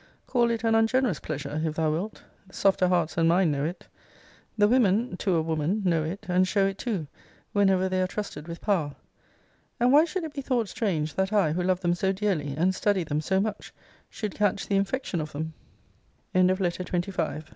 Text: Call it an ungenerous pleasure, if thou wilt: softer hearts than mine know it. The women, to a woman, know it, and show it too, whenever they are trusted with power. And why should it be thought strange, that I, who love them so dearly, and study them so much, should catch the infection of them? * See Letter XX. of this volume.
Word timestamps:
Call 0.25 0.49
it 0.49 0.63
an 0.63 0.73
ungenerous 0.73 1.19
pleasure, 1.19 1.61
if 1.63 1.75
thou 1.75 1.91
wilt: 1.91 2.23
softer 2.49 2.87
hearts 2.87 3.13
than 3.13 3.27
mine 3.27 3.51
know 3.51 3.63
it. 3.63 3.85
The 4.57 4.67
women, 4.67 5.15
to 5.17 5.35
a 5.35 5.43
woman, 5.43 5.83
know 5.85 6.03
it, 6.03 6.25
and 6.27 6.47
show 6.47 6.65
it 6.65 6.79
too, 6.79 7.05
whenever 7.53 7.87
they 7.87 8.01
are 8.01 8.07
trusted 8.07 8.47
with 8.47 8.61
power. 8.61 8.95
And 9.79 9.91
why 9.91 10.05
should 10.05 10.23
it 10.23 10.33
be 10.33 10.41
thought 10.41 10.67
strange, 10.69 11.13
that 11.13 11.31
I, 11.31 11.51
who 11.51 11.61
love 11.61 11.81
them 11.81 11.93
so 11.93 12.11
dearly, 12.11 12.55
and 12.57 12.73
study 12.73 13.03
them 13.03 13.21
so 13.21 13.39
much, 13.39 13.75
should 14.09 14.33
catch 14.33 14.65
the 14.67 14.75
infection 14.75 15.21
of 15.21 15.33
them? 15.33 15.53
* 15.93 16.33
See 16.33 16.39
Letter 16.41 16.47
XX. 16.83 16.93
of 16.97 17.01
this 17.05 17.15
volume. 17.15 17.43